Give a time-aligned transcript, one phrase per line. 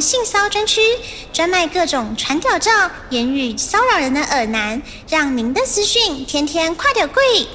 [0.00, 0.80] 性骚专区，
[1.32, 7.48] 专卖各种传屌照、言语骚扰人的恶男，让您的私讯天天快点贵。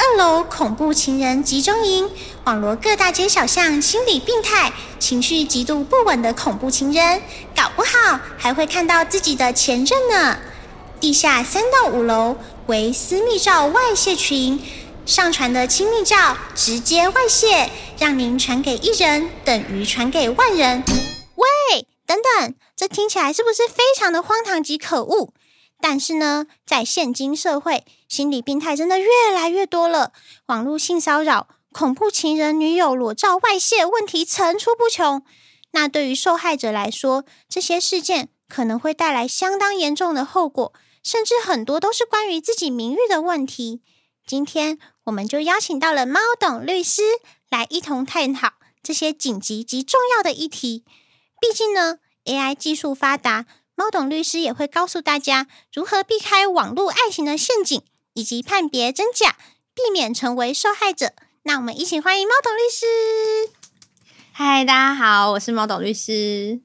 [0.00, 2.08] 二楼恐怖情人集中营，
[2.44, 7.20] 网罗各大街小巷心理病态、情绪极度不稳的恐怖情人，
[7.54, 10.38] 搞不好还会看到自己的前任呢。
[11.00, 12.36] 地下三到五楼
[12.66, 14.62] 为私密照外泄群，
[15.04, 20.84] 上传的亲密照直接外泄，让您传给一人等于传给万人。
[21.38, 25.32] 喂，等等，这听起来是不是非常的荒唐及可恶？
[25.80, 30.12] 但是呢，在现今社会，心理病态真的越来越多了，
[30.46, 35.22] 网络性骚扰、恐怖情人、女友裸照外泄问题层出不穷。
[35.70, 40.72] 那对于受害者来说，这些事件可能会带来相当严重的后果，
[41.04, 43.80] 甚至很多都是关于自己名誉的问题。
[44.26, 47.02] 今天我们就邀请到了猫董律师
[47.48, 50.84] 来一同探讨这些紧急及重要的议题。
[51.40, 53.46] 毕竟呢，AI 技术发达。
[53.74, 57.80] 猫董律师也会告诉大家如何避开网络爱情的陷阱，
[58.14, 59.36] 以及判别真假，
[59.72, 61.12] 避免成为受害者。
[61.44, 63.52] 那我们一起欢迎猫董律师。
[64.32, 66.60] 嗨，大家好，我是猫董律师。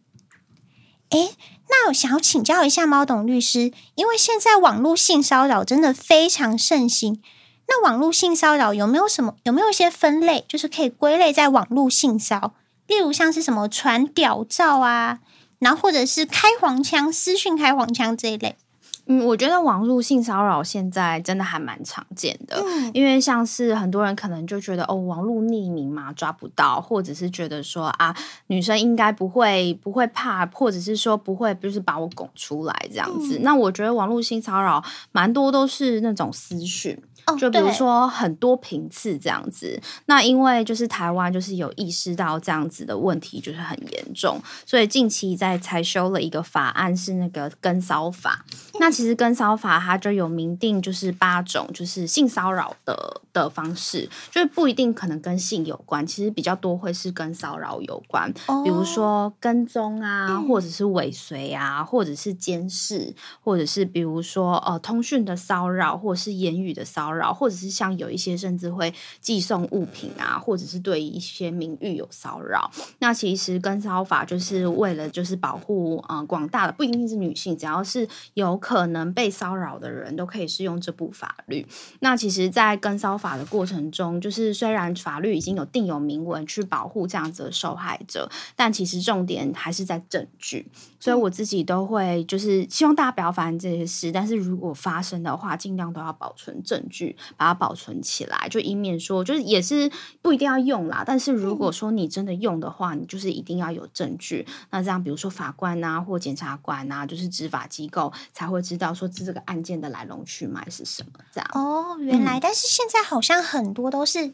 [1.11, 1.35] 诶，
[1.69, 7.21] 那我想要请教一下猫董律师，因为现在网络性骚扰真的非常盛行。
[7.67, 9.35] 那网络性骚扰有没有什么？
[9.43, 12.55] 有没有一些分类，就是可以归类在网络性骚？
[12.88, 15.20] 例如像是什么传屌照啊？
[15.59, 18.58] 然后或者是开黄腔、私讯开黄腔这一类，
[19.06, 28.14] 嗯，我觉得网络性骚扰现在真的还蛮常见的，嗯，因为像是很多人可能就觉得哦，网络匿名嘛，抓不到，或者是觉得说啊，
[28.48, 33.38] 女生应该不会不会怕，或者是说不会就是把我拱出来这样子。
[33.38, 34.83] 嗯，那我觉得网络性骚扰
[35.14, 37.02] 蛮多都是那种私讯。
[37.38, 48.45] 就比如说很多频次这样子，哦，那因为就是台湾就是有意识到这样子的问题就是很严重，所以近期在才修了一个法案，是那个跟骚法。
[48.80, 58.32] 那其实跟骚法它就有明定就是八种就是性骚扰的的方式，就是不一定可能跟性有关，其实比较多会是跟骚扰有关，
[58.64, 67.12] 比如说跟踪啊，或者是尾随啊，或者是监视，或者是比如说呃通讯的骚扰，或者是言语的骚扰。
[67.13, 72.71] 扰或者是像有一些甚至会寄送物品啊，或者是对一些名誉有骚扰。
[72.99, 81.65] 那其实跟骚法就是为了就是保护呃广大的不一定是女性，只要是有可能被骚扰的人都可以适用这部法律。
[81.99, 90.67] 那其实，在跟骚法的过程中，就是虽然法律已经有定有明文去保护这样子的受害者，但其实重点还是在证据。
[90.99, 97.02] 所以我自己都会就是希望大家不要发生这些事，但是如果发生的话，尽量都要保存证据。
[97.37, 99.91] 把它保存起来，就以免说，就是也是
[100.21, 101.03] 不一定要用啦。
[101.05, 104.45] 但是如果说你真的用的话，你就是一定要有证据。
[104.69, 111.09] 那这样，比如说法官啊，或检察官啊，就是执法机构才会知道说这个案件的来龙去脉是什么。
[111.33, 114.31] 这样哦，原来，嗯，但是现在好像很多都是。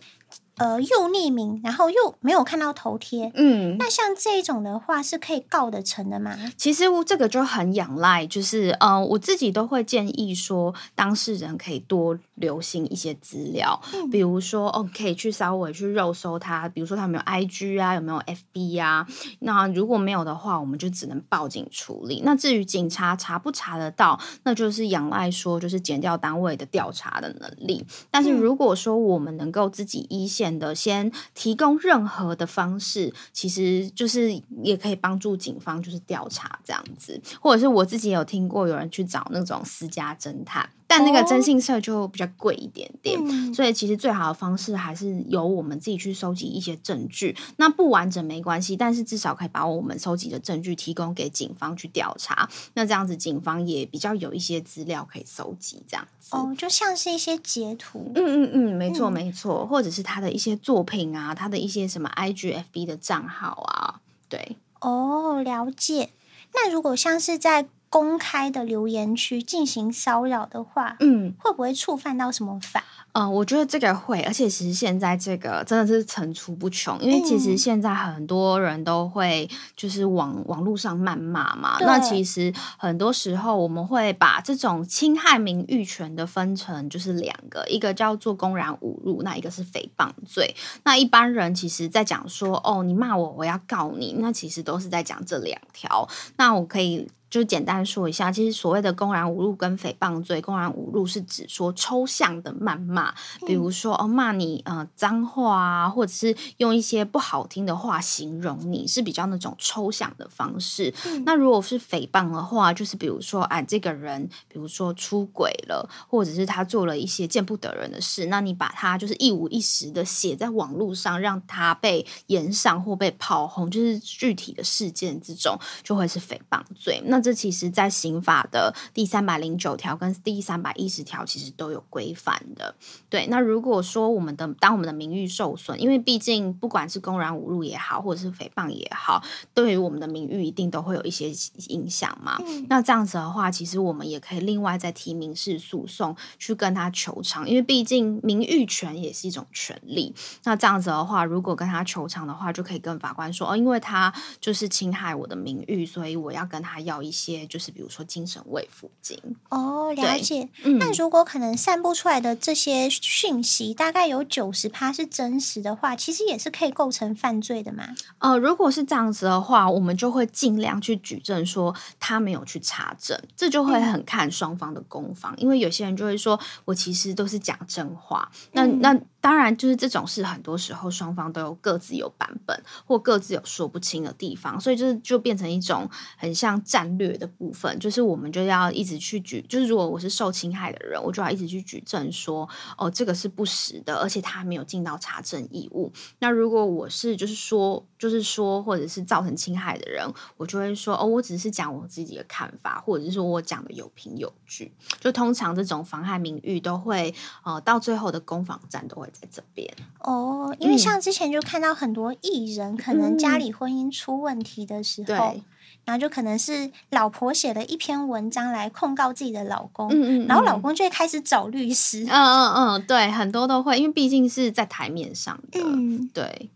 [0.60, 6.38] 呃，又匿名，然后又没有看到头贴，嗯，那像这种的话是可以告得成的吗？
[6.58, 19.08] 其实这个就很仰赖，就是呃，我自己都会建议说，当事人可以多留心一些资料，嗯、比如说哦，可以去稍微去肉搜他，比如说他有没有 IG 啊，有没有 FB 啊？
[19.40, 22.22] 那如果没有的话，我们就只能报警处理。
[22.26, 27.86] 那至于警察查不查得到，那就是仰赖说，就是检调单位的调查的能力。
[28.12, 30.50] 但是如果说我们能够自己一线。
[30.60, 47.36] 的先提供任何的方式，其实就是也可以帮助警方就是调查这样子，或者是我自己有听过有人去找那种私家侦探，但那个征信社就比较贵一点点，哦，所以其实最好的方式还是由我们自己去收集一些证据。
[47.58, 52.50] 那不完整没关系，但是至少可以把我们收集的证据提供给警方去调查。
[52.74, 56.30] 那这样子警方也比较有一些资料可以收集，这样子。
[56.32, 66.12] 哦，就像是一些截图，嗯嗯嗯，没错没错，或者是他的一些作品啊，他的一些什么 IGFB 的账号啊，对，哦，了解。
[66.54, 72.84] 那如果像是在公开的留言区进行骚扰的话，嗯，会不会触犯到什么法？
[73.14, 81.78] 嗯、呃，我觉得这个会，而且其实现在这个真的是层出不穷，因为其实现在很多人都会就是网网络上谩骂嘛。
[81.80, 90.56] 那其实很多时候我们会把这种侵害名誉权的分成就是两个，一个叫做公然侮辱，那一个是诽谤罪。
[90.84, 96.08] 那一般人其实在讲说哦，你骂我，我要告你，那其实都是在讲这两条。
[96.38, 97.10] 那我可以。
[97.30, 103.14] 就简单说一下，其实所谓的公然侮辱跟诽谤罪，公然侮辱是指说抽象的谩骂，
[103.46, 110.94] 比如说哦骂你呃脏话啊，或者是用一些不好听的话形容你，是比较那种抽象的方式。
[111.06, 127.02] 嗯、那如果是诽谤的话，就是比如说哎这个人，比如说出轨了，或者是他做了一些见不得人的事，那你把他就是一五一十的写在网络上，让他被延上或被炮轰，就是具体的事件之中，就会是诽谤罪。
[127.06, 132.76] 那这其实，在刑法的第三百零九条跟第三百一十条，其实都有规范的。
[133.10, 139.24] 对，那如果说我们的当我们的名誉受损，因为毕竟不管是公然侮辱也好，或者是诽谤也好，
[139.54, 141.32] 对于我们的名誉一定都会有一些
[141.68, 142.38] 影响嘛。
[142.46, 150.14] 嗯、那这样子的话，其实我们也可以另外再提民事诉讼去跟他求偿，因为毕竟名誉权也是一种权利。
[150.44, 157.40] 那这样子的话，如果跟他求偿的话，就可以跟法官说哦，因为他就是侵害我的名誉，所以我要跟他要一些。
[157.48, 159.18] 就是比如说精神慰抚金
[159.50, 160.48] 哦，了解。
[160.64, 167.96] 那、嗯、如果可能散布出来的这些讯息，大概有九十趴是真实的话，其实也是可以构成犯罪的嘛？
[168.20, 179.00] 呃，如果是这样子的话，我们就会尽量去举证说他没有去查证，这就会很看双方的攻防，嗯、因为有些人就会说我其实都是讲真话，那、嗯、那。
[179.22, 195.92] 当然，就是这种事，很多时候双方都有各自有版本，或各自有说不清的地方，所以就是就变成一种很像战略的部分，就是我们就要一直去举，就是如果我是受侵害的人，我就要一直去举证说，哦，这个是不实的，而且他没有尽到查证义务。
[196.20, 200.08] 那如果我是就是说，就是说，或者是造成侵害的人，
[200.38, 204.72] 我就会说，哦，我只是讲我自己的看法，或者是说我讲的有凭有据。
[205.02, 207.14] 就通常这种妨害名誉都会，
[207.44, 209.09] 呃，到最后的攻防战都会。
[209.10, 209.68] 在这边。
[210.00, 215.44] 哦，因为像之前就看到很多艺人，可能家里婚姻出问题的时候，嗯、
[215.86, 220.60] 然后就可能是老婆写了一篇文章来控告自己的老公，嗯嗯，然后老。
[220.60, 226.50] 公就会开始找律师，嗯嗯嗯，对，很多都会，因为毕竟是在台面上的，嗯，对，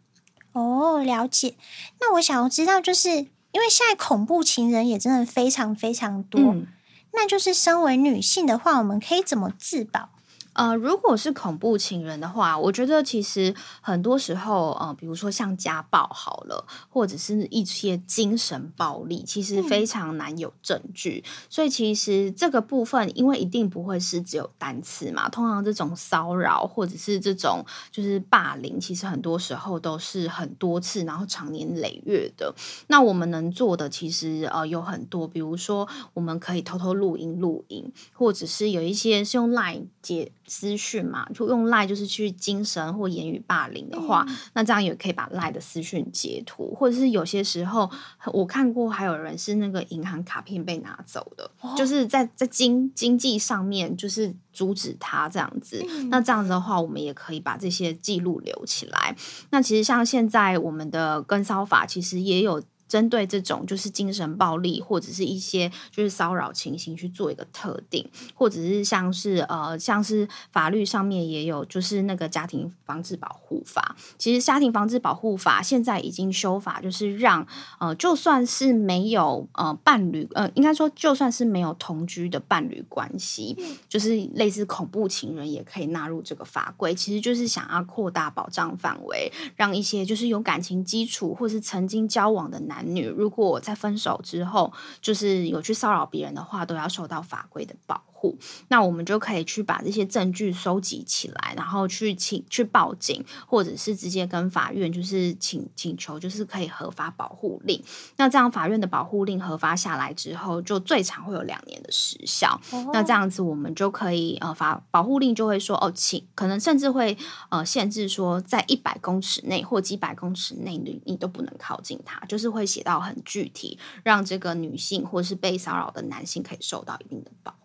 [0.52, 1.56] 哦，了解。
[2.02, 6.68] 那我想要知道，就是因为现在恐怖情人也真的非常非常多，嗯、
[7.14, 10.10] 那就是身为女性的话，我们可以怎么自保？
[10.54, 21.24] 呃，如果是恐怖情人的话，我觉得其实很多时候，呃，比如说像家暴好了，或者是一些精神暴力，其实非常难有证据。
[21.26, 32.54] 嗯、所以其实这个部分，因为一定不会是只有单次嘛，通常这种骚扰或者是这种就是霸凌，其实很多时候都是很多次，然后长年累月的。
[32.88, 40.32] 那我们能做的其实呃有很多，比如说我们可以偷偷录音录音，或者是有一些是用 Line 接。
[40.46, 47.90] 私讯嘛，就用赖就是去精神或言语霸凌的话，嗯、那这样也可以把赖的私讯截图，或者是有些时候
[48.34, 55.84] 我看过还有人是那个银行卡片被拿走的，哦、就是在在经经济上面就是阻止他这样子。
[55.88, 59.16] 嗯、那这样子的话，我们也可以把这些记录留起来。
[59.52, 62.62] 那其实像现在我们的跟骚法其实也有。
[62.88, 73.96] 针对这种就是精神暴力或者是一些就是骚扰情形去做一个特定，或者是像是呃像是法律上面也有就是那个家庭防治保护法。
[74.18, 77.46] 其实家庭防治保护法现在已经修法，就是让
[77.80, 83.58] 呃就算是没有呃伴侣呃应该说就算是没有同居的伴侣关系，
[83.90, 86.94] 就是类似恐怖情人也可以纳入这个法规。
[86.94, 98.40] 其实就是想要扩大保障范围，让一些就是有感情基础或是曾经交往的男男女如果在分手之后，就是有去骚扰别人的话，都要受到法规的保护。
[98.70, 107.84] 那我们就可以去把这些证据收集起来，然后去请去报警，或者是直接跟法院就是请请求，就是可以核发保护令。
[108.16, 112.60] 那这样法院的保护令核发下来之后，就最长会有两年的时效。
[112.72, 117.18] 哦、那这样子我们就可以呃，法保护令就会说哦，请可能甚至会
[117.50, 127.63] 呃限制说，在一百公尺内或几百公尺内你你都不能靠近他，就是会写到很具体，让这个女性或是被骚扰的男性可以受到一定的保护。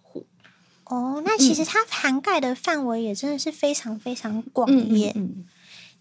[0.88, 5.12] 哦，那其实它涵盖的范围也真的是非常非常广耶。
[5.14, 5.44] 嗯嗯嗯、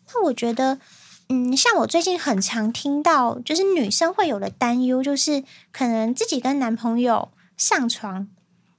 [0.08, 0.80] 那我觉得，
[1.28, 8.28] 嗯，像我最近很常听到，就是女生会有的担忧，就是可能自己跟男朋友上床，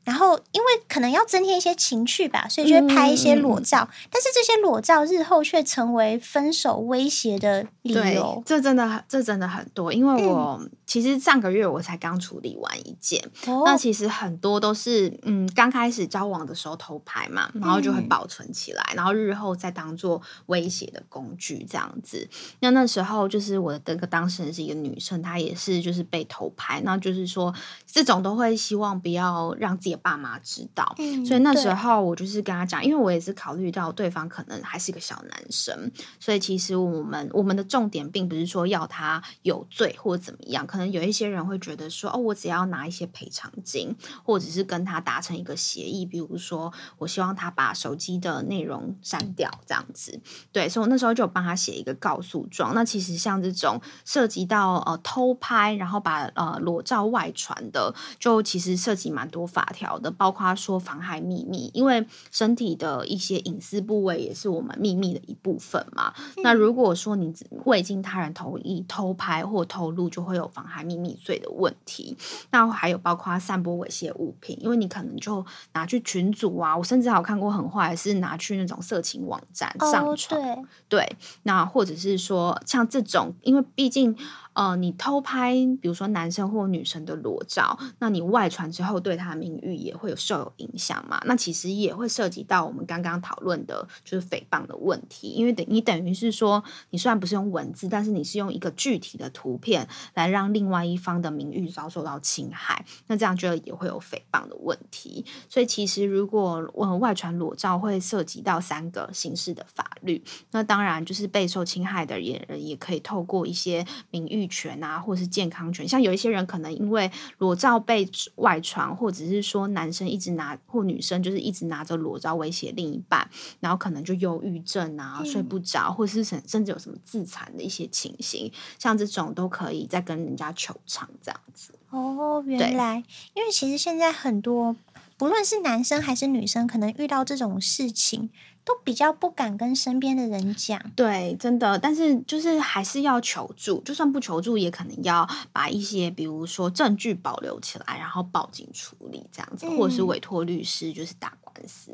[0.08, 3.86] 然后因为可能要增添一些情趣吧，所以就会拍一些裸照。
[3.90, 8.42] 嗯、但是这些裸照日后却成为分手威胁的理由。
[8.46, 9.92] 这真的，这真的很多。
[9.92, 22.26] 因为我、嗯、其实上个月我才刚处理完一件，哦、那其实很多都是嗯刚开始交往的时候偷拍嘛，然后就会保存起来，嗯、然后日后再当做威胁的工具这样子。
[22.60, 50.20] 那那时候就是我的这个当事人是一个女生，她也是就是被偷拍，那就是说这种都会希望不要让自己的爸妈知道，嗯、所以那时候我就是跟他讲，因为我也是考虑到对方可能还是个小男生，所以其实我们我们的重点并不是说要他有罪或者怎么样，可能有一些人会觉得说，哦，我只要拿一些赔偿金，或者是跟他达成一个协议，比如说我希望他把手机的内容删掉这样子，
[50.52, 52.74] 对，所以我那时候就帮他写一个告诉状。
[52.74, 66.12] 那其实像这种涉及到呃偷拍，然后把呃裸照外传的，就其实涉及蛮多法条的，包括说妨害秘密，因为身体的一些隐私部位也是我们秘密的一部分嘛。
[66.36, 67.32] 嗯、那如果说你
[67.64, 72.16] 未经他人同意偷拍或偷录，就会有妨害秘密罪的问题。
[72.50, 80.66] 那还有包括散播猥亵物品，因为你可能就拿去群组啊，我甚至还有看过很坏，是拿去那种色情网站上传。
[80.88, 81.06] 对，
[81.44, 84.16] 那或者是说像这种，因为毕竟。
[84.58, 91.22] 呃，你偷拍，比如说男生或女生的裸照，那你外传之后，对他名誉也会有受有影响嘛？
[91.26, 95.28] 那其实也会涉及到我们刚刚讨论的，就是诽谤的问题。
[95.28, 105.24] 因为等你等于是说，你虽然不是用文字，但是你是用一个具体的图片来让另外一方的名誉遭受到侵害，那这样就也会有诽谤的问题。
[105.48, 114.47] 所以其实如果呃外传裸照会涉及到三个刑事的法律，那当然就是备受侵害的人也可以透过一些名誉。
[114.48, 123.28] 权啊，或是健康权，像有一些人可能因为裸照被外传，或者是说男生一直拿或女生就是一直拿着裸照威胁另一半，
[123.60, 131.72] 然后可能就忧郁症啊，嗯、睡不着，或者是甚甚至有什么自残的一些情形，像这种都可以再跟人家求偿这样子。
[131.90, 133.02] 哦，原来，
[133.34, 134.76] 因为其实现在很多
[135.16, 138.30] 不论是男生还是女生，可能遇到这种事情。
[138.68, 151.32] 都比较不敢跟身边的人讲，对，真的，但是就是还是要求助，就算不求助，也可能要把一些，比如说证据保留起来，然后报警处理这样子，嗯、或者是委托律师，就是打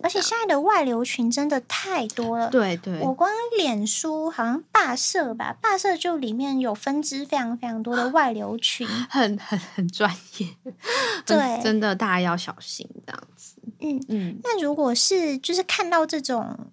[0.02, 10.48] 而且现在的外流群真的太多了，对对，我光脸书好像霸社吧，霸社就里面有分支非常非常多的外流群， 很 很很专业，
[11.26, 13.56] 对，真的大家要小心这样子。
[13.80, 16.70] 嗯嗯，那如果是就是看到这种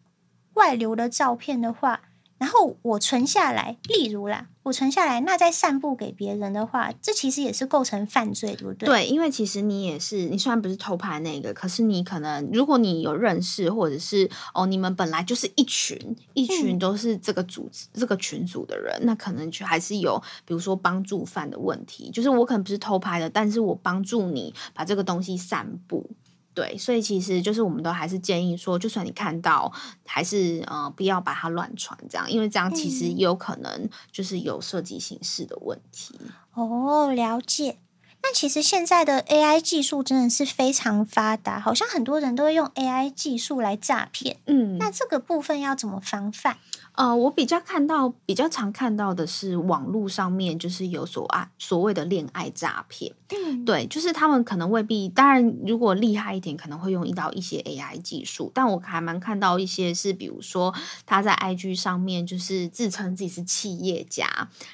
[0.54, 2.02] 外流的照片的话，
[2.38, 8.86] 然后我存下来，例如啦，我存下来，那再散布给别人的话，这其实也是构成犯罪，对不对？
[8.88, 15.98] 对，因为其实你也是，你虽然不是偷拍那个，可是你可能，如果你有认识，或者是哦，你们本来就是一群，
[16.34, 26.08] 一群都是这个组织、嗯、这个群组的人，那可能就还是有，比如说帮助犯的问题，就是我可能不是偷拍的，但是我帮助你把这个东西散布。
[26.54, 29.72] 对，所以其实就是我们都还是建议说，就算你看到，
[30.06, 36.16] 还是呃不要把它乱传这样，因为这样其实也有可能就是有涉及刑事的问题。
[36.54, 37.78] 哦，了解。
[38.24, 44.38] 那其实现在的 AI 技术真的是非常发达，好像很多人都会用 AI 技术来诈骗。
[44.46, 46.58] 嗯，那这个部分要怎么防范？
[46.94, 60.74] 呃，我比较看到比较常看到的是网络上面就是有所爱所谓的恋爱诈骗，嗯，对，就是他们可能未必，当然如果厉害一点，可能会用到一些 AI 技术，但我还蛮看到一些是，比如说
[61.06, 64.28] 他在 IG 上面就是自称自己是企业家，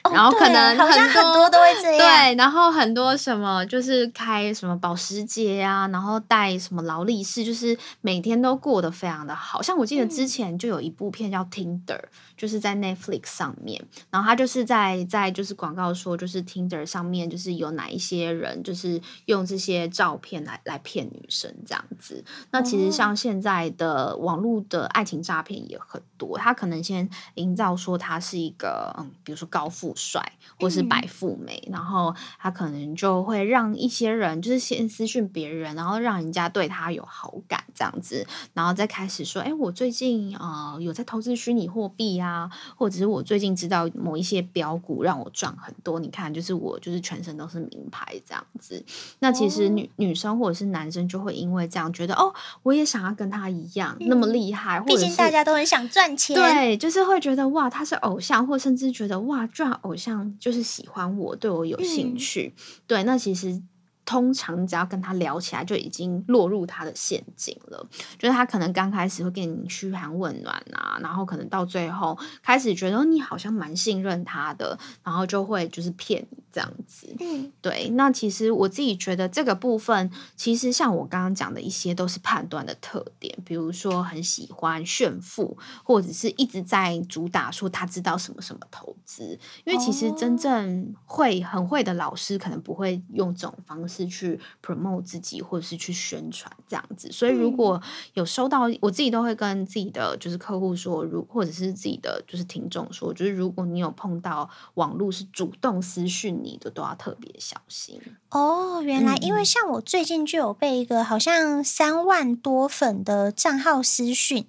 [0.04, 12.02] 哦、然后可能好像很多都会这样，对，然后很多什么就是开什么保时捷啊，然后带什么劳力士，就是每天都过得非常的好，像我记得之前就有一部片叫 Tinder。
[12.38, 22.24] 就是在 Netflix 上面，然后他就是在在就是广告说，就是 Tinder 上面就是有哪一些人就是用这些照片来来骗女生这样子。
[22.52, 30.22] 那其实像现在的网络的爱情诈骗也很多，他可能先营造说他是一个嗯，比如说高富帅
[30.60, 42.27] 或是白富美，嗯、然后他可能就会让一些人就是先私讯别人，然后让人家对他有好感这样子，然后再开始说，哎，我最近啊、呃、有在投资虚拟货币啊。
[42.28, 48.84] 啊，或者是我最近知道某一些标股让我赚很多，你看，就是我就是全身都是名牌这样子。
[49.20, 62.54] 那其实女、哦、女生或者是男生就会因为这样觉得哦，我也想要跟他一样、嗯、那么厉害，毕竟大家都很想赚钱，对，就是会觉得哇，他是偶像，或甚至觉得哇，赚偶像就是喜欢我，对我有兴趣。
[62.58, 63.62] 嗯、对，那其实
[64.08, 67.86] 通常只要跟他聊起来，就已经落入他的陷阱了。
[68.18, 77.14] 就是他可能刚开始会跟你嘘寒问暖啊，然后可能到最后开始觉得你好像蛮信任他的，然后就会就是骗你这样子。
[77.20, 77.90] 嗯，对。
[77.90, 89.38] 那其实我自己觉得这个部分，其实像我刚刚讲的一些，都是判断的特点，比如说很喜欢炫富，或者是一直在主打说他知道什么什么投资。
[89.66, 93.97] 因为其实真正会很会的老师，可能不会用这种方式。
[94.04, 97.82] 是去 promote 自己，或者是去宣传这样子，所以如果
[98.14, 108.02] 有收到，我自己都会跟自己的就是客户说，如或者是自己的就是听众说，就是如果你有碰到网络是主动私讯你的，都要特别小心。
[108.30, 114.46] 哦，原来因为像我最近就有被一个好像三万多粉的账号私讯，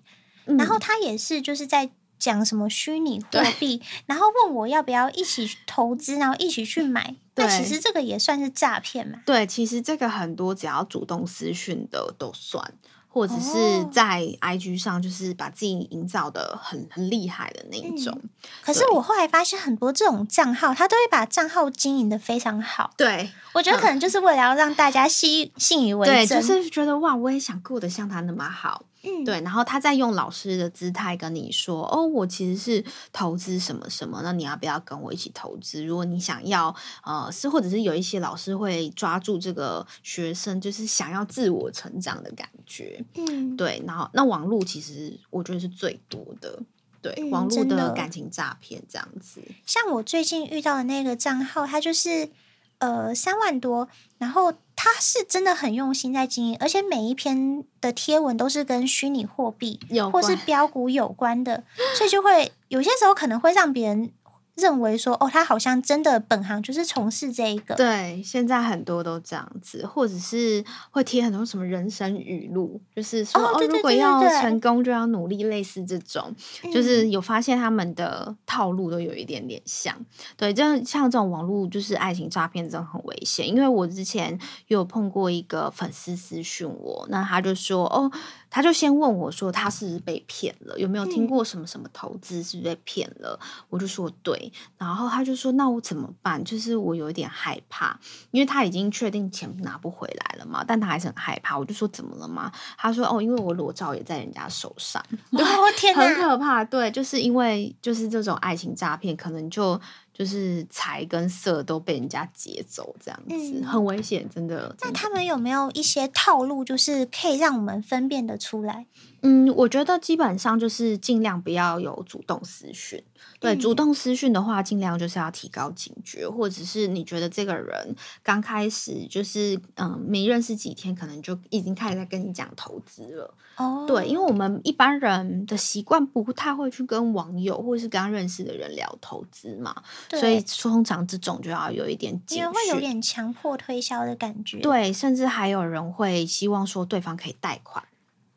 [0.46, 1.90] 嗯，然后他也是就是在。
[2.18, 7.14] 讲什么虚拟货币，然后问我要不要一起投资，然后一起去买。
[7.36, 9.20] 那其实这个也算是诈骗嘛？
[9.24, 12.74] 对，其实这个很多只要主动私讯的都算。
[13.10, 18.16] 或者是在 IG 上，就是把自己营造的很很厉害的那一种。
[18.22, 18.28] 嗯。
[18.62, 22.92] 可是我后来发现，很多这种账号，他都会把账号经营的非常好。
[22.98, 28.84] 对，我觉得可能就是为了要让大家信信以为真，对，就是觉得哇，我也想过得像他那么好。
[29.08, 29.40] 嗯，对。
[29.40, 35.84] 然后他再用老师的姿态跟你说：“哦，我其实是投资什么什么，那你要不要跟我一起投资？
[35.84, 36.74] 如果你想要，
[37.04, 46.60] 呃，是或者是有一些老师会抓住这个学生，就是想要自我成长的感觉。”嗯，对，然后那网络其实我觉得是最多的，
[47.00, 49.40] 对，嗯、网络的感情诈骗这样子。
[49.64, 52.30] 像我最近遇到的那个账号，它就是
[52.78, 53.88] 呃三万多，
[54.18, 61.64] 然后他是真的很用心在经营，而且每一篇的贴文都是跟虚拟货币有或是标股有关的，
[61.96, 64.12] 所以就会有些时候可能会让别人。
[64.58, 67.74] 认为说哦，他好像真的本行就是从事这一个。
[67.74, 76.34] 对，现在很多都这样子，或者是会贴很多什么人生语录，就是说哦，如果要成功就要努力，类似这种，
[76.72, 79.94] 就是有发现他们的套路都有一点点像。
[79.98, 83.48] 嗯、对，就像这种网络就是爱情诈骗，真的很危险。
[83.48, 88.10] 因为我之前有碰过一个粉丝私讯我，那他就说哦。
[88.50, 90.78] 他就先问我说：“他是不是被骗了？
[90.78, 92.42] 有没有听过什么什么投资？
[92.42, 96.42] 是不是被骗了？”我就说：“对。”然后他就说：“那我怎么办？
[96.44, 97.98] 就是我有一点害怕，
[98.30, 105.04] 因为他已经确定钱拿不回来了嘛，但他还是很害怕。”我就说：“怎么了吗？”他说：“哦，因为我裸照也在人家手上。
[105.32, 106.64] ”哦，天，很可怕。
[106.64, 109.80] 对，就是因为就是这种爱情诈骗，可能就。
[110.18, 114.74] 就是财跟色都被人家劫走，这样子、嗯、很危险，真的。
[114.80, 118.86] 那他们有没有一些套路，就是可以让我们分辨得出来？
[119.22, 123.02] 嗯，我觉得基本上就是尽量不要有主动私讯。
[123.40, 133.34] 对，主动私讯的话，尽量就是要提高警觉，或者是你觉得这个人刚开始就是嗯没认识几天，可能就已经开始在跟你讲投资了。
[133.56, 139.74] 哦，对，因为我们一般人的习惯不太会去跟网友或者是刚认识的人聊投资嘛，
[140.10, 144.58] 所以通常这种就要有一点警觉，因为会有点强迫推销的感觉。
[144.60, 147.82] 对，甚至还有人会希望说对方可以贷款。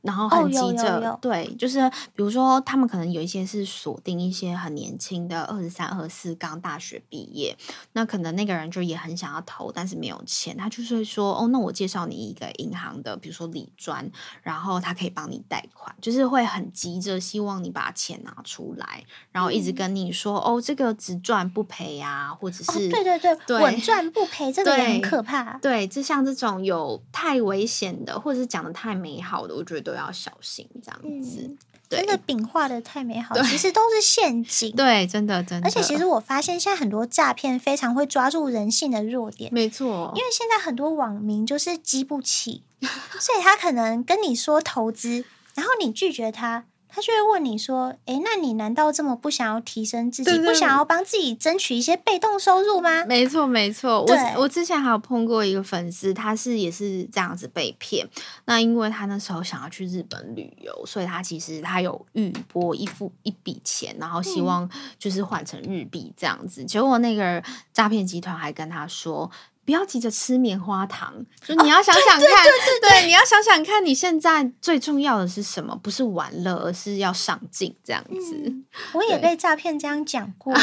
[0.02, 7.56] 然后很急着，oh, 有有有对，就是比如说，他们可能有一些是锁定一些很年轻的，二十三、二十四刚大学毕业，
[7.94, 14.10] 那可能那个人就也很想要投，但是没有钱，他就是会说，哦，那我介绍你一个银行的，比如说理专，
[14.42, 25.60] 然后他可以帮你贷款，就是会很急着希望你把钱拿出来，然后一直跟你说，嗯、哦，这个只赚不赔啊，或者是、哦、对对对，对稳赚不赔，这个也很可怕。
[25.60, 29.91] 对，就像这种有太危险的，或者是讲的太美好的，我觉得。
[29.92, 31.58] 都要小心，这样子，嗯、
[31.90, 34.72] 真的饼画的太美好，其实都是陷阱。
[34.76, 35.68] 对，真的真的。
[35.68, 40.14] 而且，其实我发现现在很多诈骗非常会抓住人性的弱点，没错。
[40.16, 42.64] 因为现在很多网民就是激不起，
[43.20, 45.26] 所以他可能跟你说投资，
[45.56, 46.66] 然后你拒绝他。
[46.94, 54.02] 他就会问你说：“诶，那你难道这么不想要提升自己，不想要帮自己争取一些被动收入吗？”没错，没错。
[54.04, 58.08] 我我之前还有碰过一个粉丝，他是也是这样子被骗。
[58.46, 66.64] 那因为他那时候想要去日本旅游，所以他其实他有预拨一付一笔钱，然后希望就是换成日币这样子。
[66.64, 69.32] 嗯、结果那个诈骗集团还跟他说。
[69.64, 71.14] 不要急着吃棉花糖，
[71.46, 75.80] 就你要想想看，哦、对，对，对，对，对，你要想想看，你现在最重要的是什么？
[75.82, 78.36] 不是玩乐，而是要上进这样子。
[78.46, 80.54] 嗯、我也被诈骗这样讲过，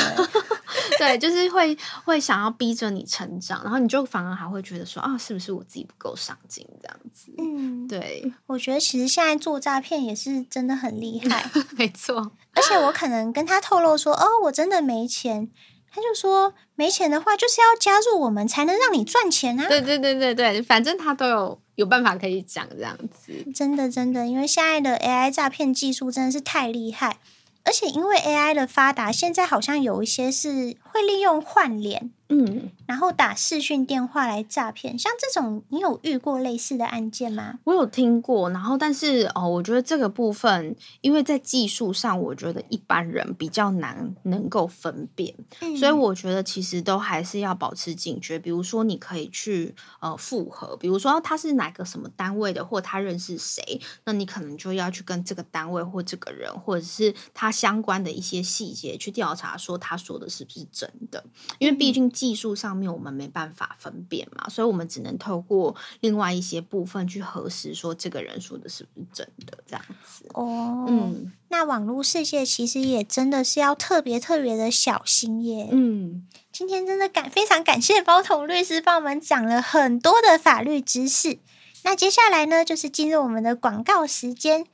[0.98, 7.32] 对，就是会会想要逼着你成长，然后你就反而还会觉得说啊，是不是我自己不够上进这样子？
[7.38, 12.32] 嗯，对，我觉得其实现在做诈骗也是真的很厉害， 没错。
[12.54, 15.48] 而且我可能跟他透露说，哦，我真的没钱。
[15.90, 19.66] 他就说，没钱的话就是要加入我们才能让你赚钱啊！
[19.68, 23.32] 对对对对对，反正他都有有办法可以讲这样子。
[23.54, 27.18] 真的真的，因为现在的 AI 诈骗技术真的是太厉害，
[27.64, 32.10] 而且因为 AI 的发达，现在好像有一些是会利用换脸。
[32.30, 37.58] 嗯，然后打视讯电话来诈骗，像这种你有遇过类似的案件吗？
[37.64, 48.38] 我有听过，然后但是哦，我觉得这个部分，因为在技术上，我觉得一般人比较难能够分辨，嗯，所以我觉得其实都还是要保持警觉。
[48.38, 61.24] 比如说，你可以去呃复核，比如说他是哪个什么单位的，或他认识谁，那你可能就要去跟这个单位或这个人，或者是他相关的一些细节去调查，说他说的是不是真的，
[61.58, 62.12] 因为毕竟。
[62.18, 70.24] 技术上面我们没办法分辨嘛，所以我们只能透过另外一些部分去核实，说这个人说的是不是真的这样子。
[70.34, 75.68] 哦，嗯，那网络世界其实也真的是要特别特别的小心耶。
[75.70, 81.38] 嗯，今天真的感非常感谢包童律师帮我们讲了很多的法律知识。
[81.84, 84.66] 那接下来呢，就是进入我们的广告时间。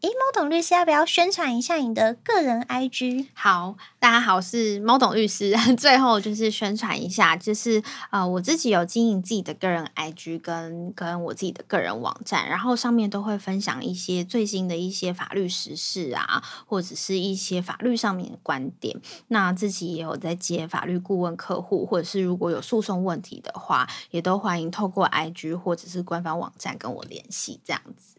[0.00, 3.26] 诶，猫董律师要不要宣传一下你的个人 IG？
[3.34, 5.52] 好，大家好，我是猫董律师。
[5.76, 7.82] 最后就是宣传一下，就是
[8.12, 18.96] 呃，我自己有经营自己的个人 IG 跟跟我自己的个人网站，然后上面都会分享一些最新的一些法律时事啊，或者是一些法律上面的观点。
[19.26, 28.17] 那自己也有在接法律顾问客户，或者是如果有诉讼问题的话，也都欢迎透过 IG 或者是官方网站跟我联系，这样子。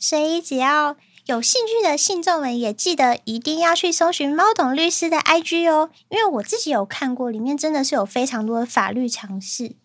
[0.00, 9.76] 所以，只要有兴趣的信众们，也记得一定要去搜寻猫董律师的 IG 哦，因为我自己有看过，里面真的是有非常多的法律常识。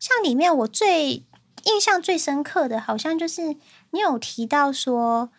[0.00, 1.24] 像里面我最
[1.64, 3.56] 印象最深刻的，好像就是
[3.90, 5.30] 你有提到说。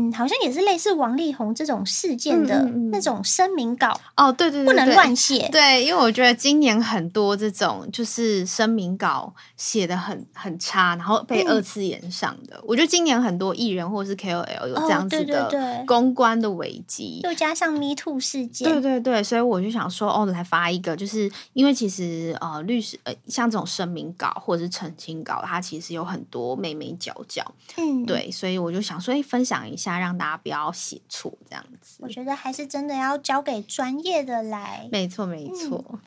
[0.00, 5.48] 嗯，好像也是类似王力宏这种事件的那种声明稿、嗯嗯、哦，对对对，不能乱写。
[5.52, 12.62] 对，因为我觉得今年很多这种就是声明稿写的很很差，然后被二次延上的、嗯。
[12.66, 27.44] 我觉得今年很多艺人或是 KOL 有这样子的公关的危机、哦，又加上 Me Too 事件，对对对，所以我就想说，哦，来发一个，就是因为其实呃，律师呃，像这种声明稿或者是澄清稿，它其实有很多眉眉角角，
[27.76, 29.89] 嗯，对，所以我就想说，哎，分享一下。
[29.98, 31.96] 让大家不要写错，这样子。
[32.00, 34.88] 我觉得还是真的要交给专业的来。
[34.92, 35.84] 没错，没错。
[35.90, 35.98] 嗯，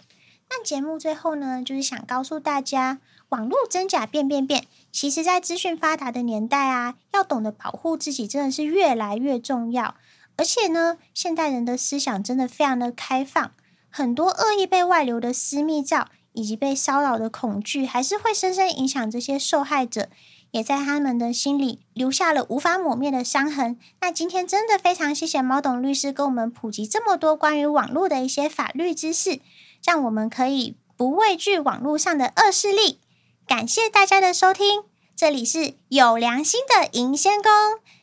[0.49, 4.65] 那节目最后呢，就是想告诉大家，网络真假变变变。
[4.91, 9.95] 其实，在资讯发达的年代啊，要懂得保护自己，真的是越来越重要。
[10.37, 13.51] 而且呢，现代人的思想真的非常的开放，
[13.89, 20.09] 很多恶意被外流的私密照，以及被骚扰的恐惧，还是会深深影响这些受害者。
[20.53, 23.75] 也在他们的心里留下了无法抹灭的伤痕。
[24.01, 29.39] 那今天真的非常谢谢猫董律师跟我们普及这么多关于网络的一些法律知识，
[29.83, 32.99] 让我们可以不畏惧网络上的恶势力。
[33.47, 34.83] 感谢大家的收听，
[35.15, 37.51] 这里是有良心的银仙宫。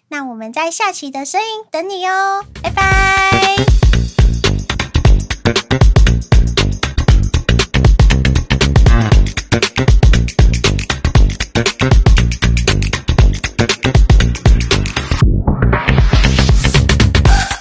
[0.08, 3.54] 那我们在下期的声音等你哦，拜拜。